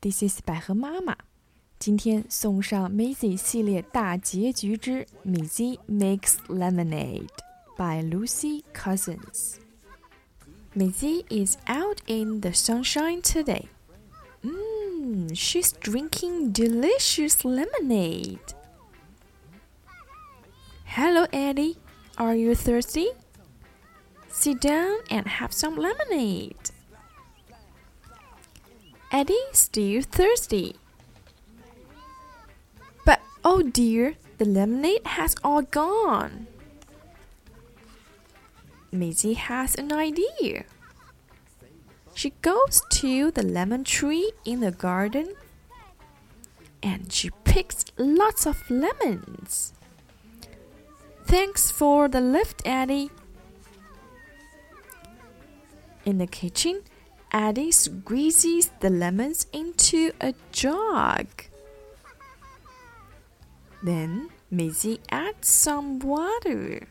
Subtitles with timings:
[0.00, 1.16] This is 百合妈妈。
[1.78, 7.28] 今天送上 Maisie 系列大结局之 Maisie Makes Lemonade
[7.78, 9.54] by Lucy Cousins.
[10.74, 13.68] Maisie is out in the sunshine today.
[14.42, 18.54] Mmm, she's drinking delicious lemonade.
[20.84, 21.78] Hello, Eddie.
[22.18, 23.08] Are you thirsty?
[24.28, 26.70] Sit down and have some lemonade.
[29.15, 30.75] Eddie, still thirsty.
[33.05, 36.47] But oh dear, the lemonade has all gone.
[38.91, 40.65] Maisy has an idea.
[42.13, 45.33] She goes to the lemon tree in the garden
[46.83, 49.71] and she picks lots of lemons.
[51.23, 53.11] Thanks for the lift, Eddie.
[56.03, 56.81] In the kitchen,
[57.35, 61.27] Eddie squeezes the lemons into a jug.
[63.83, 66.87] Then Maisy adds some water.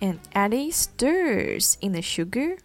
[0.00, 2.56] And Eddie stirs in the sugar.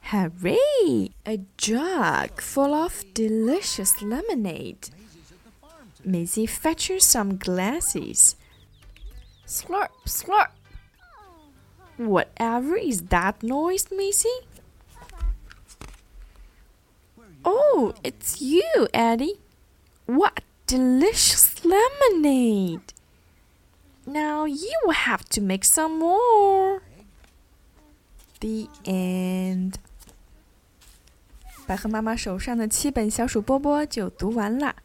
[0.00, 1.10] Hooray!
[1.26, 4.88] A jug full of delicious lemonade.
[6.06, 8.34] Maisy fetches some glasses.
[9.46, 10.52] Slurp, slurp.
[11.97, 14.47] Whatever is that noise, Maisie?
[17.43, 19.39] Oh, it's you, Eddie.
[20.05, 22.93] What delicious lemonade!
[24.05, 26.81] Now you will have to make some more.
[28.39, 29.75] The end.
[31.65, 34.75] 百合妈妈手上的七本小鼠波波就读完啦。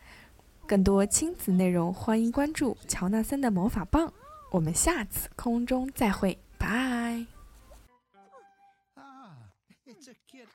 [0.67, 4.13] 更多亲子内容，欢迎关注乔纳森的魔法棒。
[4.53, 7.07] 我们下次空中再会， Bye.